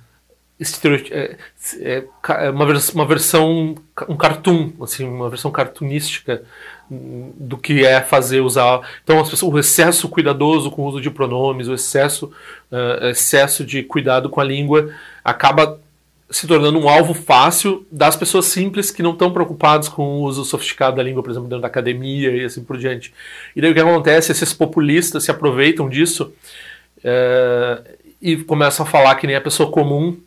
uma, 2.53 2.65
vers 2.65 2.89
uma 2.89 3.05
versão, 3.05 3.75
um 4.07 4.15
cartoon, 4.15 4.71
assim, 4.81 5.03
uma 5.03 5.29
versão 5.29 5.49
cartunística 5.51 6.43
do 6.89 7.57
que 7.57 7.85
é 7.85 8.01
fazer 8.01 8.41
usar. 8.41 8.81
Então, 9.03 9.19
as 9.19 9.29
pessoas, 9.29 9.53
o 9.53 9.59
excesso 9.59 10.09
cuidadoso 10.09 10.69
com 10.69 10.83
o 10.83 10.87
uso 10.87 11.01
de 11.01 11.09
pronomes, 11.09 11.67
o 11.67 11.73
excesso, 11.73 12.31
uh, 12.71 13.07
excesso 13.07 13.65
de 13.65 13.81
cuidado 13.81 14.29
com 14.29 14.41
a 14.41 14.43
língua 14.43 14.93
acaba 15.23 15.79
se 16.29 16.47
tornando 16.47 16.79
um 16.79 16.87
alvo 16.87 17.13
fácil 17.13 17.85
das 17.91 18.15
pessoas 18.15 18.45
simples 18.45 18.89
que 18.89 19.03
não 19.03 19.11
estão 19.11 19.31
preocupadas 19.31 19.89
com 19.89 20.03
o 20.03 20.21
uso 20.21 20.45
sofisticado 20.45 20.95
da 20.95 21.03
língua, 21.03 21.21
por 21.21 21.29
exemplo, 21.29 21.49
dentro 21.49 21.61
da 21.61 21.67
academia 21.67 22.31
e 22.31 22.45
assim 22.45 22.63
por 22.63 22.77
diante. 22.77 23.13
E 23.53 23.61
daí 23.61 23.71
o 23.71 23.73
que 23.73 23.79
acontece? 23.79 24.31
Esses 24.31 24.53
populistas 24.53 25.25
se 25.25 25.31
aproveitam 25.31 25.89
disso 25.89 26.33
é, 27.03 27.81
e 28.21 28.37
começam 28.37 28.85
a 28.85 28.89
falar 28.89 29.15
que 29.15 29.27
nem 29.27 29.35
a 29.35 29.41
pessoa 29.41 29.69
comum, 29.69 30.17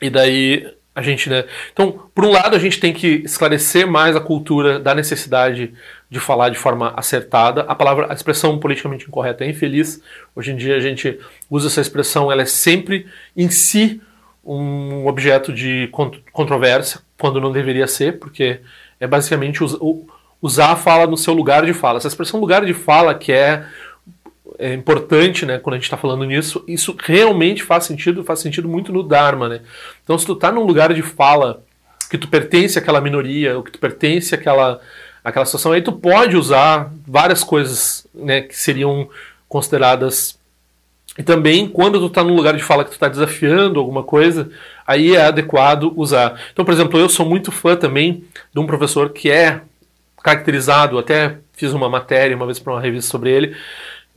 e 0.00 0.10
daí 0.10 0.66
a 0.94 1.02
gente, 1.02 1.30
né? 1.30 1.44
Então, 1.72 2.10
por 2.14 2.24
um 2.24 2.30
lado, 2.30 2.56
a 2.56 2.58
gente 2.58 2.80
tem 2.80 2.92
que 2.92 3.22
esclarecer 3.24 3.86
mais 3.86 4.16
a 4.16 4.20
cultura 4.20 4.78
da 4.78 4.94
necessidade 4.94 5.72
de 6.10 6.18
falar 6.20 6.48
de 6.48 6.58
forma 6.58 6.92
acertada. 6.96 7.62
A 7.62 7.74
palavra, 7.74 8.08
a 8.10 8.14
expressão 8.14 8.58
politicamente 8.58 9.06
incorreta 9.06 9.44
é 9.44 9.48
infeliz. 9.48 10.02
Hoje 10.34 10.52
em 10.52 10.56
dia 10.56 10.76
a 10.76 10.80
gente 10.80 11.18
usa 11.48 11.68
essa 11.68 11.80
expressão, 11.80 12.30
ela 12.30 12.42
é 12.42 12.46
sempre 12.46 13.06
em 13.36 13.48
si 13.48 14.00
um 14.44 15.06
objeto 15.06 15.52
de 15.52 15.88
controvérsia, 16.32 17.00
quando 17.18 17.40
não 17.40 17.52
deveria 17.52 17.86
ser, 17.86 18.18
porque 18.18 18.60
é 18.98 19.06
basicamente 19.06 19.62
usar 20.42 20.72
a 20.72 20.76
fala 20.76 21.06
no 21.06 21.16
seu 21.16 21.34
lugar 21.34 21.64
de 21.64 21.72
fala. 21.72 21.98
Essa 21.98 22.08
expressão 22.08 22.40
lugar 22.40 22.64
de 22.64 22.74
fala 22.74 23.14
que 23.14 23.30
é, 23.30 23.64
é 24.60 24.74
importante, 24.74 25.46
né, 25.46 25.58
quando 25.58 25.74
a 25.74 25.76
gente 25.78 25.84
está 25.84 25.96
falando 25.96 26.24
nisso, 26.24 26.62
isso 26.68 26.94
realmente 27.02 27.62
faz 27.62 27.84
sentido, 27.84 28.22
faz 28.22 28.40
sentido 28.40 28.68
muito 28.68 28.92
no 28.92 29.02
Dharma, 29.02 29.48
né? 29.48 29.60
Então, 30.04 30.18
se 30.18 30.26
tu 30.26 30.34
está 30.34 30.52
num 30.52 30.64
lugar 30.64 30.92
de 30.92 31.00
fala 31.00 31.62
que 32.10 32.18
tu 32.18 32.28
pertence 32.28 32.78
àquela 32.78 33.00
minoria, 33.00 33.56
ou 33.56 33.62
que 33.62 33.72
tu 33.72 33.78
pertence 33.78 34.34
àquela, 34.34 34.78
àquela 35.24 35.46
situação, 35.46 35.72
aí 35.72 35.80
tu 35.80 35.92
pode 35.92 36.36
usar 36.36 36.92
várias 37.06 37.42
coisas, 37.42 38.06
né, 38.14 38.42
que 38.42 38.54
seriam 38.54 39.08
consideradas 39.48 40.38
e 41.18 41.22
também, 41.22 41.68
quando 41.68 41.98
tu 41.98 42.06
está 42.06 42.22
num 42.22 42.36
lugar 42.36 42.56
de 42.56 42.62
fala 42.62 42.84
que 42.84 42.90
tu 42.90 42.94
está 42.94 43.08
desafiando 43.08 43.80
alguma 43.80 44.02
coisa, 44.02 44.48
aí 44.86 45.16
é 45.16 45.22
adequado 45.22 45.92
usar. 45.96 46.40
Então, 46.52 46.64
por 46.64 46.72
exemplo, 46.72 46.98
eu 47.00 47.08
sou 47.08 47.26
muito 47.26 47.50
fã 47.50 47.76
também 47.76 48.24
de 48.52 48.60
um 48.60 48.66
professor 48.66 49.10
que 49.10 49.30
é 49.30 49.60
caracterizado, 50.22 50.98
até 50.98 51.38
fiz 51.52 51.72
uma 51.72 51.88
matéria 51.88 52.36
uma 52.36 52.46
vez 52.46 52.58
para 52.58 52.72
uma 52.72 52.80
revista 52.80 53.10
sobre 53.10 53.30
ele, 53.30 53.56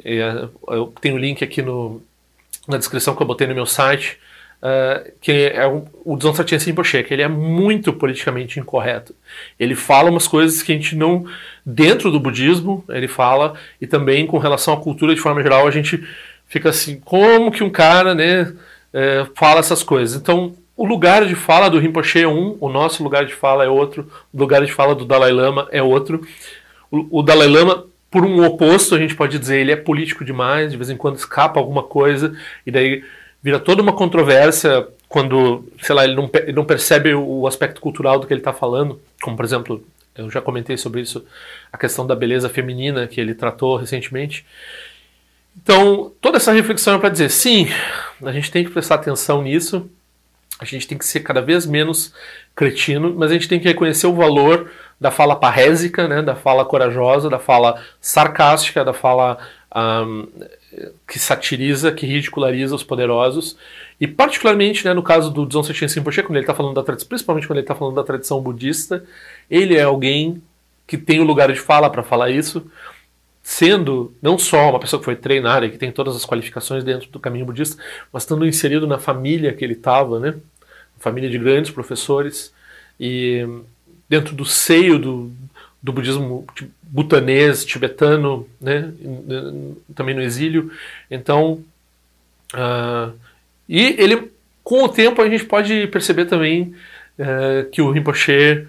eu 0.04 0.94
tenho 1.02 1.16
o 1.16 1.20
link 1.20 1.44
aqui 1.44 1.62
no, 1.62 2.02
na 2.68 2.78
descrição 2.78 3.16
que 3.16 3.22
eu 3.22 3.28
botei 3.28 3.48
no 3.48 3.56
meu 3.56 3.66
site, 3.66 4.18
uh, 4.62 5.12
que 5.20 5.32
é 5.32 5.68
o, 5.68 5.86
o 6.06 6.16
Rinpoche, 6.16 7.04
que 7.04 7.14
ele 7.14 7.22
é 7.22 7.28
muito 7.28 7.92
politicamente 7.94 8.60
incorreto. 8.60 9.14
Ele 9.60 9.76
fala 9.76 10.10
umas 10.10 10.28
coisas 10.28 10.62
que 10.62 10.72
a 10.72 10.76
gente 10.76 10.96
não, 10.96 11.26
dentro 11.66 12.10
do 12.10 12.20
budismo, 12.20 12.84
ele 12.90 13.08
fala, 13.08 13.54
e 13.80 13.86
também 13.86 14.26
com 14.26 14.38
relação 14.38 14.74
à 14.74 14.78
cultura 14.80 15.14
de 15.14 15.22
forma 15.22 15.44
geral, 15.44 15.68
a 15.68 15.72
gente 15.72 16.04
fica 16.48 16.70
assim, 16.70 17.00
como 17.00 17.52
que 17.52 17.64
um 17.64 17.70
cara, 17.70 18.16
né, 18.16 18.54
é, 18.94 19.26
fala 19.36 19.60
essas 19.60 19.84
coisas. 19.84 20.20
Então, 20.20 20.56
o 20.76 20.86
lugar 20.86 21.26
de 21.26 21.36
fala 21.36 21.70
do 21.70 21.80
Rinpoche 21.80 22.22
é 22.22 22.28
um, 22.28 22.58
o 22.60 22.70
nosso 22.70 23.04
lugar 23.04 23.26
de 23.26 23.34
fala 23.34 23.64
é 23.64 23.70
outro, 23.70 24.10
o 24.34 24.38
lugar 24.38 24.66
de 24.66 24.72
fala 24.72 24.96
do 24.96 25.06
Dalai 25.06 25.32
Lama 25.32 25.68
é 25.72 25.84
outro. 25.84 26.26
O, 26.90 27.20
o 27.20 27.24
Dalai 27.24 27.48
Lama, 27.48 27.86
por 28.14 28.24
um 28.24 28.46
oposto, 28.46 28.94
a 28.94 29.00
gente 29.00 29.16
pode 29.16 29.40
dizer, 29.40 29.60
ele 29.60 29.72
é 29.72 29.76
político 29.76 30.24
demais, 30.24 30.70
de 30.70 30.78
vez 30.78 30.88
em 30.92 30.96
quando 30.96 31.18
escapa 31.18 31.60
alguma 31.60 31.82
coisa, 31.82 32.38
e 32.64 32.70
daí 32.70 33.04
vira 33.42 33.60
toda 33.60 33.82
uma 33.82 33.92
controvérsia 33.92 34.88
quando, 35.10 35.68
sei 35.82 35.96
lá, 35.96 36.04
ele 36.04 36.14
não, 36.14 36.30
ele 36.32 36.54
não 36.54 36.64
percebe 36.64 37.12
o 37.16 37.48
aspecto 37.48 37.82
cultural 37.82 38.20
do 38.20 38.28
que 38.28 38.34
ele 38.34 38.40
está 38.42 38.54
falando, 38.54 39.02
como 39.20 39.36
por 39.36 39.44
exemplo, 39.44 39.84
eu 40.16 40.30
já 40.30 40.40
comentei 40.40 40.78
sobre 40.78 41.02
isso, 41.02 41.26
a 41.72 41.78
questão 41.78 42.06
da 42.06 42.16
beleza 42.16 42.48
feminina 42.48 43.08
que 43.08 43.20
ele 43.20 43.34
tratou 43.34 43.78
recentemente. 43.78 44.46
Então, 45.60 46.12
toda 46.22 46.38
essa 46.38 46.52
reflexão 46.52 46.98
é 46.98 47.00
para 47.00 47.10
dizer, 47.10 47.32
sim, 47.32 47.68
a 48.24 48.32
gente 48.32 48.52
tem 48.52 48.64
que 48.64 48.70
prestar 48.70 48.96
atenção 48.96 49.42
nisso, 49.42 49.90
a 50.60 50.66
gente 50.66 50.88
tem 50.88 51.00
que 51.00 51.06
ser 51.06 51.22
cada 51.22 51.42
vez 51.42 51.66
menos 51.66 52.14
cretino, 52.56 53.12
mas 53.18 53.32
a 53.32 53.34
gente 53.34 53.48
tem 53.48 53.60
que 53.60 53.68
reconhecer 53.68 54.06
o 54.06 54.14
valor 54.14 54.70
da 55.00 55.12
fala 55.12 55.36
parrésica, 55.36 56.08
né, 56.08 56.22
da 56.22 56.36
fala 56.36 56.64
corajosa, 56.66 57.30
da 57.30 57.40
fala 57.40 57.82
sarcástica, 58.00 58.86
da 58.86 58.94
fala 58.94 59.38
um, 59.76 60.28
que 61.08 61.20
satiriza, 61.20 61.92
que 61.92 62.06
ridiculariza 62.06 62.76
os 62.76 62.84
poderosos. 62.84 63.58
E 64.00 64.08
particularmente, 64.08 64.86
né, 64.86 64.94
no 64.94 65.04
caso 65.04 65.30
do 65.32 65.46
Dzongchen 65.46 65.88
Rinpoche, 65.88 66.24
quando 66.24 66.38
ele 66.38 66.44
está 66.44 66.54
falando 66.54 66.76
da 66.76 66.84
tradição, 66.84 67.10
principalmente 67.10 67.48
quando 67.48 67.58
ele 67.58 67.64
está 67.64 67.76
falando 67.76 67.96
da 67.96 68.04
tradição 68.04 68.42
budista, 68.42 69.04
ele 69.50 69.76
é 69.78 69.84
alguém 69.84 70.42
que 70.86 70.98
tem 70.98 71.20
o 71.20 71.24
lugar 71.24 71.52
de 71.52 71.60
fala 71.60 71.90
para 71.90 72.04
falar 72.04 72.30
isso 72.30 72.70
sendo 73.42 74.16
não 74.22 74.40
só 74.40 74.70
uma 74.70 74.80
pessoa 74.80 75.00
que 75.00 75.06
foi 75.06 75.18
treinada 75.18 75.66
e 75.66 75.70
que 75.70 75.78
tem 75.78 75.92
todas 75.92 76.16
as 76.16 76.26
qualificações 76.26 76.82
dentro 76.82 77.10
do 77.10 77.20
caminho 77.20 77.46
budista, 77.46 77.82
mas 78.12 78.24
estando 78.24 78.48
inserido 78.48 78.88
na 78.88 78.98
família 78.98 79.54
que 79.54 79.66
ele 79.66 79.74
estava, 79.74 80.18
né? 80.18 80.36
Família 80.98 81.30
de 81.30 81.38
grandes 81.38 81.70
professores 81.70 82.54
e 82.98 83.46
dentro 84.14 84.36
do 84.36 84.46
seio 84.46 85.00
do, 85.00 85.32
do 85.82 85.92
budismo 85.92 86.46
butanês, 86.84 87.66
tibetano, 87.66 88.48
né? 88.62 88.94
Também 89.96 90.14
no 90.14 90.22
exílio. 90.22 90.72
Então, 91.10 91.64
uh, 92.54 93.12
e 93.68 93.96
ele, 93.98 94.32
com 94.64 94.84
o 94.84 94.90
tempo, 94.90 95.20
a 95.20 95.28
gente 95.28 95.46
pode 95.46 95.88
perceber 95.88 96.26
também 96.26 96.76
uh, 97.18 97.68
que 97.72 97.82
o 97.82 97.90
Rinpoche 97.90 98.68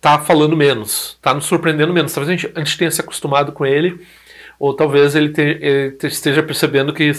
tá 0.00 0.18
falando 0.18 0.56
menos, 0.56 1.16
tá 1.22 1.32
nos 1.32 1.44
surpreendendo 1.46 1.92
menos. 1.92 2.12
Talvez 2.12 2.28
a 2.28 2.36
gente, 2.36 2.52
a 2.58 2.64
gente 2.64 2.76
tenha 2.76 2.90
se 2.90 3.00
acostumado 3.00 3.52
com 3.52 3.64
ele, 3.64 4.04
ou 4.58 4.74
talvez 4.74 5.14
ele, 5.14 5.28
te, 5.28 5.40
ele 5.40 5.96
esteja 6.02 6.42
percebendo 6.42 6.92
que 6.92 7.12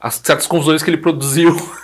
as 0.00 0.14
certas 0.14 0.46
confusões 0.46 0.82
que 0.82 0.88
ele 0.88 0.96
produziu, 0.96 1.54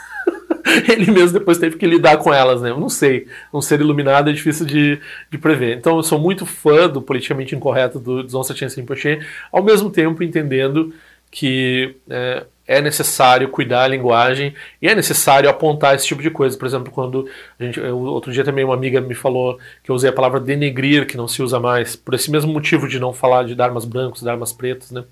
ele 0.88 1.10
mesmo 1.10 1.38
depois 1.38 1.58
teve 1.58 1.76
que 1.76 1.86
lidar 1.86 2.18
com 2.18 2.32
elas, 2.32 2.62
né? 2.62 2.70
Eu 2.70 2.78
não 2.78 2.88
sei. 2.88 3.26
Um 3.52 3.60
ser 3.60 3.80
iluminado 3.80 4.30
é 4.30 4.32
difícil 4.32 4.66
de, 4.66 5.00
de 5.30 5.38
prever. 5.38 5.76
Então 5.76 5.96
eu 5.96 6.02
sou 6.02 6.18
muito 6.18 6.46
fã 6.46 6.88
do 6.88 7.02
politicamente 7.02 7.54
incorreto 7.54 7.98
do 7.98 8.22
Dzongsa 8.22 8.54
Chensen 8.54 8.82
Rinpoche, 8.82 9.20
ao 9.50 9.62
mesmo 9.62 9.90
tempo 9.90 10.22
entendendo 10.22 10.92
que 11.30 11.96
é, 12.08 12.44
é 12.66 12.80
necessário 12.80 13.48
cuidar 13.48 13.84
a 13.84 13.88
linguagem 13.88 14.54
e 14.80 14.88
é 14.88 14.94
necessário 14.94 15.48
apontar 15.48 15.94
esse 15.94 16.06
tipo 16.06 16.22
de 16.22 16.30
coisa. 16.30 16.56
Por 16.56 16.66
exemplo, 16.66 16.92
quando 16.92 17.28
a 17.58 17.64
gente, 17.64 17.80
eu, 17.80 17.98
outro 17.98 18.32
dia 18.32 18.44
também 18.44 18.64
uma 18.64 18.74
amiga 18.74 19.00
me 19.00 19.14
falou 19.14 19.58
que 19.82 19.90
eu 19.90 19.94
usei 19.94 20.10
a 20.10 20.12
palavra 20.12 20.38
denegrir, 20.38 21.06
que 21.06 21.16
não 21.16 21.26
se 21.26 21.42
usa 21.42 21.58
mais, 21.58 21.96
por 21.96 22.14
esse 22.14 22.30
mesmo 22.30 22.52
motivo 22.52 22.88
de 22.88 22.98
não 22.98 23.12
falar 23.12 23.44
de 23.44 23.54
darmas 23.54 23.84
brancos, 23.84 24.22
darmas 24.22 24.52
pretos, 24.52 24.90
né? 24.90 25.04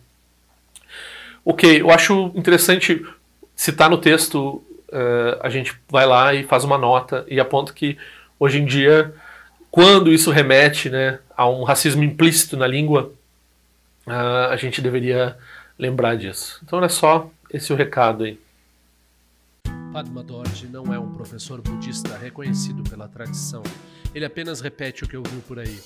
Ok, 1.45 1.81
eu 1.81 1.91
acho 1.91 2.33
interessante 2.35 3.07
citar 3.55 3.89
no 3.89 3.99
texto, 3.99 4.63
uh, 4.89 5.41
a 5.41 5.49
gente 5.49 5.75
vai 5.89 6.07
lá 6.07 6.35
e 6.35 6.45
faz 6.45 6.65
uma 6.65 6.79
nota 6.79 7.25
e 7.29 7.41
aponta 7.41 7.73
que 7.73 7.99
hoje 8.39 8.59
em 8.59 8.65
dia, 8.65 9.15
quando 9.71 10.13
isso 10.13 10.31
remete 10.31 10.91
né, 10.91 11.19
a 11.37 11.49
um 11.49 11.65
racismo 11.65 12.03
implícito 12.03 12.57
na 12.57 12.67
língua, 12.67 13.13
uh, 14.07 14.51
a 14.51 14.57
gente 14.57 14.81
deveria 14.81 15.37
lembrar 15.79 16.17
disso. 16.17 16.61
Então 16.65 16.83
é 16.83 16.89
só 16.89 17.31
esse 17.53 17.73
o 17.73 17.77
recado 17.77 18.25
aí. 18.25 18.39
Padma 19.93 20.23
Dorje 20.23 20.67
não 20.67 20.93
é 20.93 20.99
um 20.99 21.13
professor 21.13 21.61
budista 21.63 22.17
reconhecido 22.19 22.83
pela 22.89 23.09
tradição. 23.09 23.63
Ele 24.15 24.25
apenas 24.25 24.61
repete 24.61 25.05
o 25.05 25.09
que 25.09 25.17
ouviu 25.17 25.41
por 25.41 25.59
aí. 25.59 25.79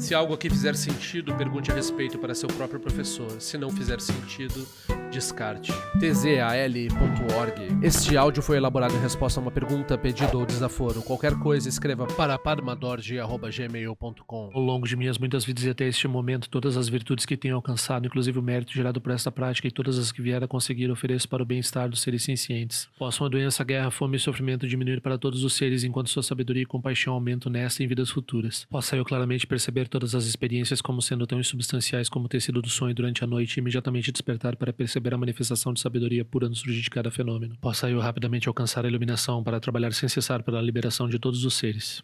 Se 0.00 0.14
algo 0.14 0.32
aqui 0.32 0.48
fizer 0.48 0.74
sentido, 0.74 1.34
pergunte 1.34 1.70
a 1.70 1.74
respeito 1.74 2.18
para 2.18 2.34
seu 2.34 2.48
próprio 2.48 2.80
professor. 2.80 3.38
Se 3.38 3.58
não 3.58 3.68
fizer 3.68 4.00
sentido, 4.00 4.66
descarte. 5.10 5.70
tzal.org. 5.98 7.60
Este 7.82 8.16
áudio 8.16 8.42
foi 8.42 8.56
elaborado 8.56 8.94
em 8.94 9.00
resposta 9.00 9.38
a 9.38 9.42
uma 9.42 9.50
pergunta, 9.50 9.98
pedido 9.98 10.38
ou 10.38 10.46
desaforo. 10.46 11.02
Qualquer 11.02 11.38
coisa, 11.38 11.68
escreva 11.68 12.06
para 12.06 12.38
padmadorje.gmail.com. 12.38 14.50
Ao 14.54 14.60
longo 14.60 14.88
de 14.88 14.96
minhas 14.96 15.18
muitas 15.18 15.44
vidas 15.44 15.64
e 15.64 15.70
até 15.70 15.86
este 15.86 16.08
momento, 16.08 16.48
todas 16.48 16.78
as 16.78 16.88
virtudes 16.88 17.26
que 17.26 17.36
tenho 17.36 17.56
alcançado, 17.56 18.06
inclusive 18.06 18.38
o 18.38 18.42
mérito 18.42 18.72
gerado 18.72 19.02
por 19.02 19.12
esta 19.12 19.30
prática 19.30 19.68
e 19.68 19.70
todas 19.70 19.98
as 19.98 20.10
que 20.10 20.22
vier 20.22 20.42
a 20.42 20.48
conseguir, 20.48 20.90
ofereço 20.90 21.28
para 21.28 21.42
o 21.42 21.46
bem-estar 21.46 21.90
dos 21.90 22.00
seres 22.00 22.22
cientes. 22.22 22.88
Possam 22.98 23.26
a 23.26 23.28
doença, 23.28 23.62
a 23.62 23.66
guerra, 23.66 23.90
fome 23.90 24.16
e 24.16 24.20
sofrimento 24.20 24.66
diminuir 24.66 25.02
para 25.02 25.18
todos 25.18 25.44
os 25.44 25.52
seres, 25.52 25.84
enquanto 25.84 26.08
sua 26.08 26.22
sabedoria 26.22 26.62
e 26.62 26.66
compaixão 26.66 27.12
aumentam 27.12 27.52
nesta 27.52 27.82
e 27.82 27.84
em 27.84 27.88
vidas 27.88 28.08
futuras. 28.08 28.66
Possa 28.70 28.96
eu 28.96 29.04
claramente 29.04 29.46
perceber 29.46 29.89
todas 29.90 30.14
as 30.14 30.24
experiências 30.24 30.80
como 30.80 31.02
sendo 31.02 31.26
tão 31.26 31.40
insubstanciais 31.40 32.08
como 32.08 32.26
o 32.26 32.28
tecido 32.28 32.62
do 32.62 32.70
sonho 32.70 32.94
durante 32.94 33.22
a 33.24 33.26
noite 33.26 33.56
e 33.56 33.60
imediatamente 33.60 34.12
despertar 34.12 34.56
para 34.56 34.72
perceber 34.72 35.12
a 35.12 35.18
manifestação 35.18 35.74
de 35.74 35.80
sabedoria 35.80 36.24
pura 36.24 36.48
no 36.48 36.54
surgir 36.54 36.80
de 36.80 36.88
cada 36.88 37.10
fenômeno. 37.10 37.56
Possa 37.60 37.90
eu 37.90 37.98
rapidamente 37.98 38.48
alcançar 38.48 38.84
a 38.84 38.88
iluminação 38.88 39.42
para 39.42 39.60
trabalhar 39.60 39.92
sem 39.92 40.08
cessar 40.08 40.42
pela 40.42 40.62
liberação 40.62 41.08
de 41.08 41.18
todos 41.18 41.44
os 41.44 41.54
seres. 41.54 42.02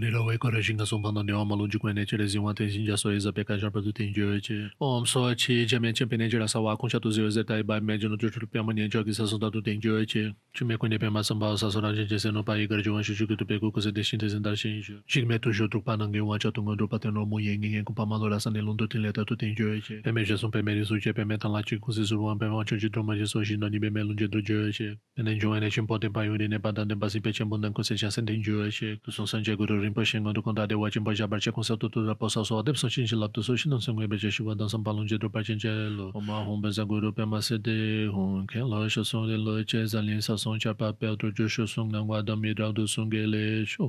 Nirā 0.00 0.22
wē 0.24 0.38
kōrā 0.40 0.56
shīngā 0.64 0.86
sōng 0.88 1.02
pāndā 1.04 1.20
nirā 1.20 1.42
mā 1.44 1.52
lōngjī 1.52 1.76
kuwa 1.76 1.92
nē 1.92 2.06
chē 2.08 2.16
rē 2.16 2.24
zī 2.24 2.40
wāntē 2.40 2.64
shīng 2.64 2.86
jā 2.88 2.96
sō 2.96 3.12
yé 3.12 3.18
zā 3.20 3.30
pē 3.36 3.44
kā 3.44 3.58
shār 3.60 3.68
pā 3.68 3.82
tū 3.84 3.92
tēng 3.92 4.14
jō 4.16 4.24
yé 4.32 4.40
chē. 4.40 4.56
Om 4.80 5.04
sō 5.04 5.20
chī 5.36 5.68
jā 5.68 5.76
mē 5.84 5.92
chē 5.92 6.06
pē 6.08 6.16
nē 6.16 6.30
chē 6.32 6.40
rā 6.40 6.48
sā 6.48 6.62
wā 6.64 6.72
kōng 6.80 6.88
shā 6.88 6.96
tū 6.96 7.12
zī 7.12 7.20
wē 7.20 7.28
zē 7.36 7.44
tā 7.44 7.60
yé 7.60 7.66
bā 7.68 7.76
mē 7.76 8.00
jō 8.00 8.08
nō 8.08 8.16
chō 8.16 8.30
chū 8.32 8.48
pē 8.48 8.64
mā 8.64 8.72
nē 8.72 8.88
chō 8.88 9.04
kī 9.04 9.12
sā 9.12 9.28
sōng 9.28 9.42
tā 9.44 9.52
tū 9.52 9.60
tēng 9.60 9.84
jō 9.84 10.00
yé 10.00 10.08
chē. 10.08 10.22
Chū 10.56 10.64
mē 10.64 10.80
kuwa 10.80 10.88
nē 10.88 10.96
pē 10.96 11.12
mā 11.12 11.20
sā 11.20 11.36
mbā 11.36 11.52
sā 11.60 11.68
sō 11.68 11.84
rā 11.84 11.92
chē 11.92 12.08
chē 12.08 12.16
sē 12.24 12.32
nō 12.32 12.40
pā 12.40 12.56
yé 12.56 12.64
kā 12.72 12.80
rā 12.80 12.86
jō 12.88 12.96
wā 12.96 13.04
shū 13.04 13.12
chū 13.20 13.28
kī 13.28 13.36
tū 13.36 13.44
pē 13.44 13.60
kū 13.60 13.68
kū 13.68 13.84
sē 13.84 13.92
tē 13.92 14.00
shīng 14.00 14.20
tē 14.24 14.32
sēn 14.32 14.40
tā 14.40 14.56
shīng 14.56 14.80
shū. 14.80 14.96
Shīg 15.12 15.28
mē 15.28 15.36
tū 15.44 15.52
shō 15.52 15.68
tū 15.68 15.84
pā 15.84 16.00
nāng 16.00 16.16
yō 16.16 16.24
wā 16.24 16.40
chā 16.40 16.48
tū 16.56 16.64
ngā 16.64 16.72
tū 16.80 16.88
pā 16.88 16.96
tē 16.96 17.12
nō 17.12 17.28
mō 17.28 17.36
yé 17.44 17.52
ngē 17.60 17.68
ngē 17.76 17.82
kū 17.84 17.92
pā 17.92 18.08
mā 18.08 18.16
lō 18.16 18.32
rā 18.32 18.40
sā 18.40 18.48
nē 18.48 18.64
lōng 18.64 18.80
tū 18.80 18.88
tēng 18.88 19.04
lē 19.04 19.12
tā 19.12 19.28
tū 19.28 19.36
tēng 19.36 19.52
jō 19.52 19.68
yé 19.76 19.80
chē. 19.84 20.00
Pē 20.08 20.10
mē 20.16 20.24
chē 20.24 20.40
sōng 20.40 20.52
pē 20.56 20.64
mē 20.64 20.72
rī 20.80 20.88
sū 20.88 20.96
chē 21.04 21.12
pē 21.12 21.28
mē 21.28 21.36
tā 21.36 21.52
lā 21.52 21.60
chī 21.68 21.76
kū 21.84 21.92
sē 21.92 22.08
sū 22.08 22.16
rō 22.16 22.24
wā 22.32 22.34
pē 22.40 22.48
mā 22.48 22.64
chō 22.64 22.80
chī 22.80 22.88
tō 22.88 23.04
mā 23.04 23.12
chē 23.20 23.28
sō 23.28 23.44
shī 23.44 23.60
nō 23.60 23.68
nī 23.68 23.78
pē 23.84 23.92
mē 23.92 24.00
lōng 24.08 24.16
chē 24.16 24.28
tū 24.32 24.40
jō 24.40 24.56
yé 24.64 24.72
chē. 24.72 24.88
Pē 25.16 25.20
nē 25.28 25.36
jō 25.36 25.52
wā 25.52 25.60
nē 25.60 25.68
chī 25.68 25.84
mpō 25.84 26.00
tē 26.00 26.08
pā 26.16 26.24
yō 26.28 26.40
rī 26.40 26.48
nē 26.48 26.58
pā 26.64 26.72
tā 26.72 26.88
tē 26.88 26.96
pā 26.96 27.12
sī 27.12 27.20
pē 27.24 27.30
chē 27.36 27.44
mpō 27.44 27.60
nē 27.60 27.68
kū 27.76 27.82
sē 27.88 27.94
chā 28.00 28.08
sēn 28.14 28.24
tēng 28.28 28.40
jō 28.46 28.54
yé 28.64 28.70
chē. 28.78 28.88
Tū 29.04 29.10
sōng 29.12 29.28
sān 29.28 29.44
chē 29.44 29.58
kū 29.58 29.68
rō 29.68 29.81
rinpoche 29.82 30.20
ngondu 30.20 30.42
kondade 30.42 30.74
wachin 30.82 31.04
pa 31.04 31.12
jabar 31.14 31.40
che 31.40 31.50
konsa 31.50 31.76
tutu 31.76 32.06
ra 32.06 32.14
posa 32.14 32.44
so 32.44 32.58
adep 32.62 32.76
so 32.76 32.88
chin 32.88 33.06
chi 33.06 33.16
laptu 33.16 33.42
so 33.42 33.56
shinan 33.56 33.80
sangwe 33.84 34.06
beche 34.08 34.30
shiwa 34.30 34.56
dan 34.56 34.68
sam 34.68 34.84
palung 34.84 35.08
je 35.10 35.18
dro 35.18 35.28
parchen 35.28 35.58
che 35.58 35.68
lo 35.98 36.10
oma 36.14 36.44
hon 36.46 36.62
benza 36.62 36.84
guru 36.84 37.12
pe 37.12 37.24
ma 37.24 37.40
se 37.40 37.58
de 37.58 38.06
hon 38.14 38.46
ke 38.46 38.60
lo 38.72 38.88
sho 38.88 39.02
so 39.02 39.26
de 39.26 39.36
lo 39.36 39.58
che 39.64 39.84
zan 39.86 40.06
lin 40.06 40.22
sa 40.22 40.36
song 40.36 40.58
cha 40.62 40.72
pa 40.74 40.92
pe 40.92 41.16
dro 41.18 41.30
jo 41.36 41.48
sho 41.48 41.66
sung 41.66 41.90
nang 41.90 42.06
wa 42.06 42.22
dam 42.22 42.40
mi 42.40 42.54
ra 42.54 42.72
du 42.72 42.86
sung 42.86 43.10
ge 43.10 43.26
le 43.26 43.44
sho 43.66 43.84